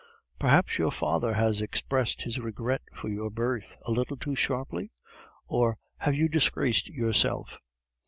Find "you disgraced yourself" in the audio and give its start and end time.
6.15-7.59